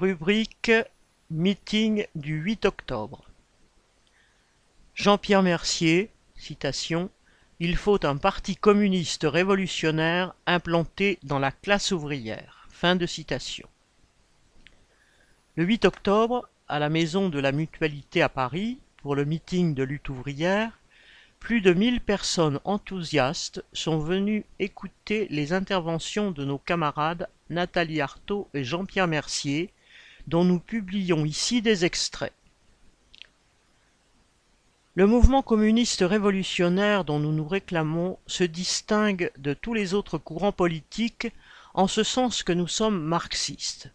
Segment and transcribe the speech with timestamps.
[0.00, 0.72] Rubrique
[1.28, 3.28] Meeting du 8 octobre.
[4.94, 7.10] Jean-Pierre Mercier, citation,
[7.58, 12.66] Il faut un parti communiste révolutionnaire implanté dans la classe ouvrière.
[12.70, 13.68] Fin de citation.
[15.56, 19.82] Le 8 octobre, à la maison de la Mutualité à Paris, pour le meeting de
[19.82, 20.78] lutte ouvrière,
[21.40, 28.48] plus de mille personnes enthousiastes sont venues écouter les interventions de nos camarades Nathalie Arthaud
[28.54, 29.70] et Jean-Pierre Mercier,
[30.30, 32.32] dont nous publions ici des extraits.
[34.94, 40.52] Le mouvement communiste révolutionnaire dont nous nous réclamons se distingue de tous les autres courants
[40.52, 41.26] politiques
[41.74, 43.90] en ce sens que nous sommes marxistes,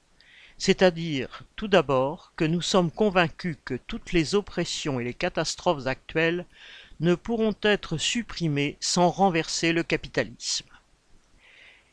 [0.57, 6.45] c'est-à-dire tout d'abord que nous sommes convaincus que toutes les oppressions et les catastrophes actuelles
[6.99, 10.67] ne pourront être supprimés sans renverser le capitalisme.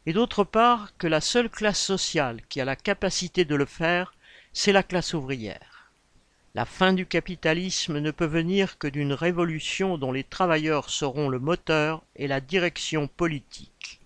[0.06, 4.14] Et d'autre part que la seule classe sociale qui a la capacité de le faire,
[4.52, 5.90] c'est la classe ouvrière.
[6.54, 11.38] La fin du capitalisme ne peut venir que d'une révolution dont les travailleurs seront le
[11.38, 14.00] moteur et la direction politique.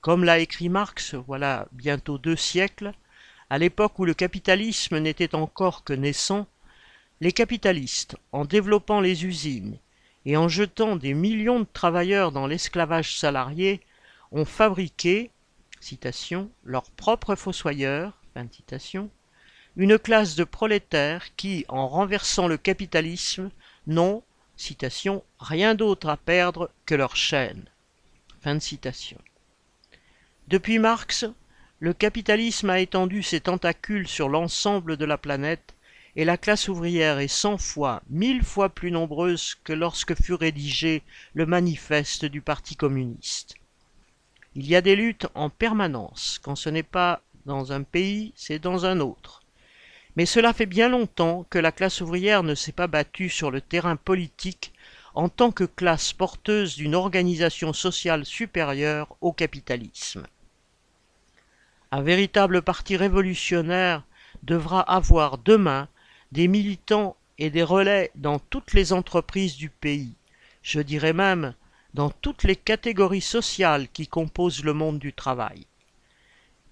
[0.00, 2.92] Comme l'a écrit Marx, voilà bientôt deux siècles,
[3.50, 6.46] à l'époque où le capitalisme n'était encore que naissant,
[7.20, 9.78] les capitalistes, en développant les usines
[10.24, 13.80] et en jetant des millions de travailleurs dans l'esclavage salarié,
[14.32, 15.30] ont fabriqué
[15.80, 18.18] citation, leurs propres fossoyeurs,
[19.76, 23.50] une classe de prolétaires qui, en renversant le capitalisme,
[23.86, 24.22] n'ont,
[24.56, 27.64] citation, rien d'autre à perdre que leur chaîne.
[28.40, 29.18] Fin de citation.
[30.48, 31.26] Depuis Marx,
[31.78, 35.74] le capitalisme a étendu ses tentacules sur l'ensemble de la planète
[36.14, 41.02] et la classe ouvrière est cent fois, mille fois plus nombreuse que lorsque fut rédigé
[41.34, 43.56] le manifeste du Parti communiste.
[44.54, 48.58] Il y a des luttes en permanence, quand ce n'est pas dans un pays, c'est
[48.58, 49.42] dans un autre.
[50.16, 53.60] Mais cela fait bien longtemps que la classe ouvrière ne s'est pas battue sur le
[53.60, 54.72] terrain politique
[55.14, 60.26] en tant que classe porteuse d'une organisation sociale supérieure au capitalisme.
[61.90, 64.04] Un véritable parti révolutionnaire
[64.42, 65.88] devra avoir demain
[66.32, 70.14] des militants et des relais dans toutes les entreprises du pays,
[70.62, 71.54] je dirais même
[71.94, 75.66] dans toutes les catégories sociales qui composent le monde du travail.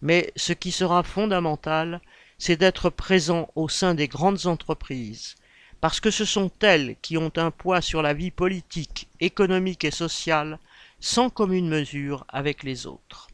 [0.02, 2.00] Mais ce qui sera fondamental,
[2.38, 5.36] c'est d'être présent au sein des grandes entreprises,
[5.80, 9.90] parce que ce sont elles qui ont un poids sur la vie politique, économique et
[9.90, 10.58] sociale
[11.00, 13.28] sans commune mesure avec les autres.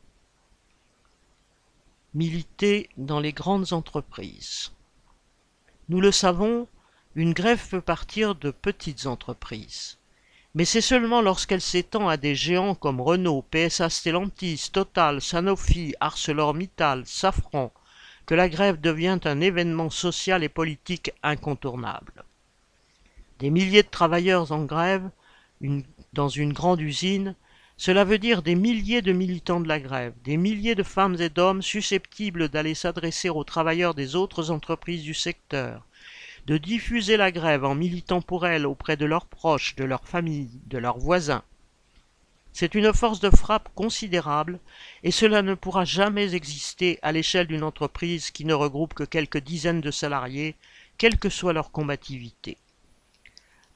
[2.14, 4.72] Militer dans les grandes entreprises.
[5.88, 6.66] Nous le savons,
[7.14, 9.98] une grève peut partir de petites entreprises.
[10.54, 17.06] Mais c'est seulement lorsqu'elle s'étend à des géants comme Renault, PSA Stellantis, Total, Sanofi, ArcelorMittal,
[17.06, 17.72] Safran,
[18.26, 22.24] que la grève devient un événement social et politique incontournable.
[23.38, 25.10] Des milliers de travailleurs en grève
[26.12, 27.34] dans une grande usine,
[27.76, 31.30] cela veut dire des milliers de militants de la grève, des milliers de femmes et
[31.30, 35.86] d'hommes susceptibles d'aller s'adresser aux travailleurs des autres entreprises du secteur,
[36.46, 40.60] de diffuser la grève en militant pour elle auprès de leurs proches, de leurs familles,
[40.66, 41.42] de leurs voisins.
[42.52, 44.58] C'est une force de frappe considérable,
[45.02, 49.38] et cela ne pourra jamais exister à l'échelle d'une entreprise qui ne regroupe que quelques
[49.38, 50.56] dizaines de salariés,
[50.98, 52.58] quelle que soit leur combativité.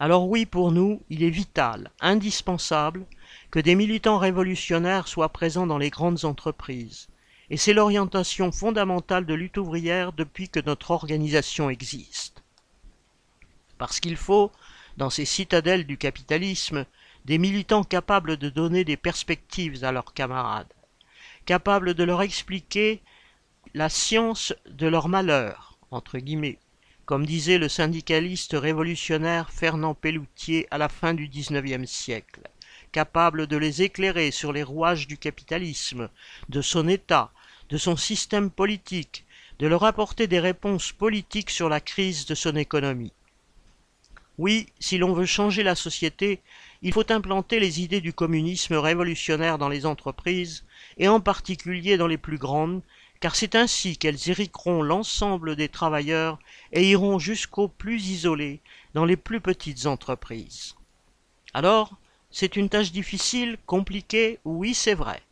[0.01, 3.07] Alors oui, pour nous, il est vital, indispensable,
[3.51, 7.09] que des militants révolutionnaires soient présents dans les grandes entreprises,
[7.51, 12.43] et c'est l'orientation fondamentale de lutte ouvrière depuis que notre organisation existe.
[13.79, 14.51] Parce qu'il faut,
[14.97, 16.87] dans ces citadelles du capitalisme,
[17.25, 20.73] des militants capables de donner des perspectives à leurs camarades,
[21.47, 23.03] capables de leur expliquer
[23.75, 26.59] la science de leur malheur, entre guillemets,
[27.07, 32.41] comme disait le syndicaliste révolutionnaire Fernand Pelloutier à la fin du XIXe siècle
[32.95, 36.09] capable de les éclairer sur les rouages du capitalisme,
[36.49, 37.33] de son État,
[37.69, 39.25] de son système politique,
[39.59, 43.13] de leur apporter des réponses politiques sur la crise de son économie.
[44.37, 46.41] Oui, si l'on veut changer la société,
[46.83, 50.65] il faut implanter les idées du communisme révolutionnaire dans les entreprises,
[50.99, 52.83] et en particulier dans les plus grandes,
[53.21, 56.39] car c'est ainsi qu'elles irrigueront l'ensemble des travailleurs
[56.73, 58.61] et iront jusqu'aux plus isolés,
[58.93, 60.75] dans les plus petites entreprises.
[61.55, 61.97] Alors,
[62.33, 65.23] c'est une tâche difficile, compliquée, oui c'est vrai,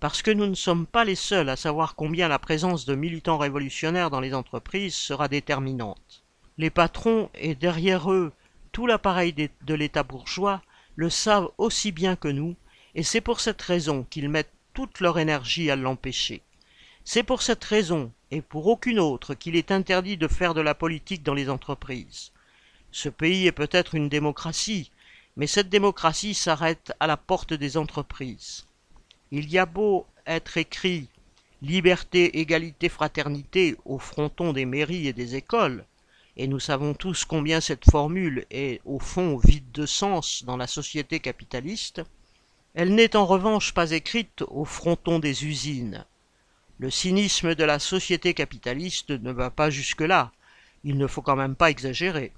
[0.00, 3.36] parce que nous ne sommes pas les seuls à savoir combien la présence de militants
[3.36, 6.24] révolutionnaires dans les entreprises sera déterminante.
[6.58, 8.32] Les patrons et derrière eux
[8.72, 10.60] tout l'appareil de l'État bourgeois
[10.96, 12.56] le savent aussi bien que nous,
[12.96, 16.42] et c'est pour cette raison qu'ils mettent toute leur énergie à l'empêcher.
[17.04, 20.74] C'est pour cette raison et pour aucune autre qu'il est interdit de faire de la
[20.74, 22.32] politique dans les entreprises.
[22.90, 24.90] Ce pays est peut-être une démocratie,
[25.36, 28.66] mais cette démocratie s'arrête à la porte des entreprises.
[29.30, 31.08] Il y a beau être écrit
[31.62, 35.84] liberté, égalité, fraternité au fronton des mairies et des écoles,
[36.38, 40.68] et nous savons tous combien cette formule est au fond vide de sens dans la
[40.68, 42.00] société capitaliste,
[42.74, 46.06] elle n'est en revanche pas écrite au fronton des usines.
[46.78, 50.30] Le cynisme de la société capitaliste ne va pas jusque-là,
[50.84, 52.32] il ne faut quand même pas exagérer.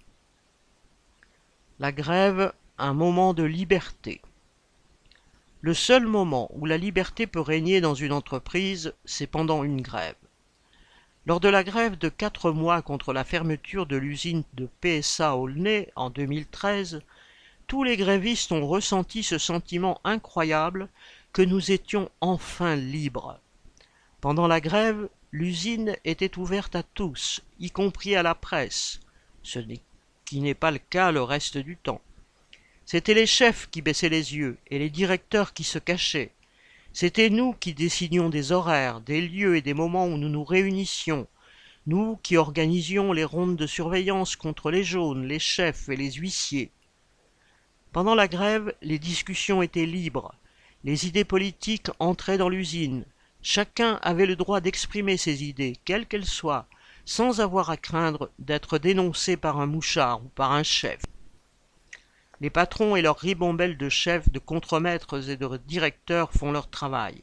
[1.79, 4.23] La grève, un moment de liberté.
[5.61, 10.17] Le seul moment où la liberté peut régner dans une entreprise, c'est pendant une grève.
[11.26, 15.93] Lors de la grève de quatre mois contre la fermeture de l'usine de PSA Aulnay
[15.94, 17.02] en 2013,
[17.67, 20.88] tous les grévistes ont ressenti ce sentiment incroyable
[21.32, 23.38] que nous étions enfin libres.
[24.20, 29.00] Pendant la grève, l'usine était ouverte à tous, y compris à la presse,
[29.43, 29.61] ce
[30.25, 32.00] qui n'est pas le cas le reste du temps.
[32.87, 36.32] C'étaient les chefs qui baissaient les yeux et les directeurs qui se cachaient.
[36.92, 41.28] C'étaient nous qui désignions des horaires, des lieux et des moments où nous nous réunissions,
[41.87, 46.72] nous qui organisions les rondes de surveillance contre les jaunes, les chefs et les huissiers.
[47.92, 50.34] Pendant la grève, les discussions étaient libres,
[50.82, 53.04] les idées politiques entraient dans l'usine,
[53.40, 56.66] chacun avait le droit d'exprimer ses idées, quelles qu'elles soient,
[57.04, 61.00] sans avoir à craindre d'être dénoncé par un mouchard ou par un chef.
[62.40, 67.20] Les patrons et leurs ribombelles de chefs, de contremaîtres et de directeurs font leur travail.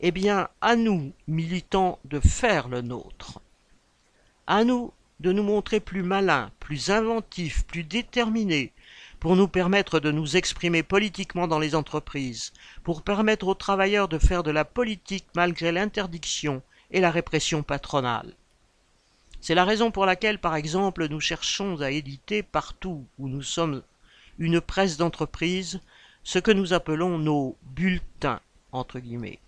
[0.00, 3.40] Eh bien, à nous, militants, de faire le nôtre.
[4.46, 8.72] À nous de nous montrer plus malins, plus inventifs, plus déterminés,
[9.20, 12.52] pour nous permettre de nous exprimer politiquement dans les entreprises,
[12.82, 18.32] pour permettre aux travailleurs de faire de la politique malgré l'interdiction et la répression patronale.
[19.42, 23.82] C'est la raison pour laquelle, par exemple, nous cherchons à éditer partout où nous sommes
[24.40, 25.80] une presse d'entreprise,
[26.24, 28.40] ce que nous appelons nos bulletins,
[28.72, 29.38] entre guillemets.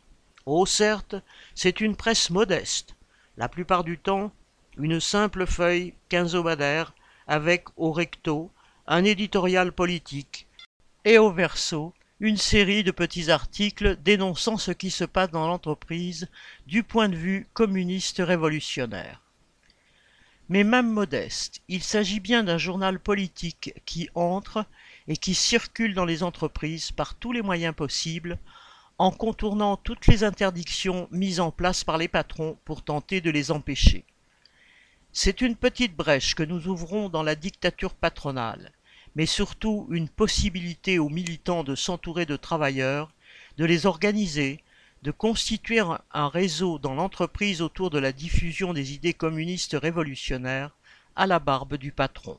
[0.47, 1.17] Oh certes,
[1.55, 2.95] c'est une presse modeste,
[3.37, 4.31] la plupart du temps
[4.79, 6.95] une simple feuille quinzomadaire
[7.27, 8.51] avec au recto
[8.87, 10.47] un éditorial politique,
[11.05, 16.29] et au verso une série de petits articles dénonçant ce qui se passe dans l'entreprise
[16.67, 19.22] du point de vue communiste révolutionnaire.
[20.53, 24.67] Mais même modeste, il s'agit bien d'un journal politique qui entre
[25.09, 28.39] et qui circule dans les entreprises par tous les moyens possibles,
[28.99, 33.51] en contournant toutes les interdictions mises en place par les patrons pour tenter de les
[33.51, 34.05] empêcher.
[35.11, 38.73] C'est une petite brèche que nous ouvrons dans la dictature patronale,
[39.17, 43.11] mais surtout une possibilité aux militants de s'entourer de travailleurs,
[43.57, 44.63] de les organiser,
[45.03, 50.77] de constituer un réseau dans l'entreprise autour de la diffusion des idées communistes révolutionnaires
[51.17, 52.39] à la barbe du patron.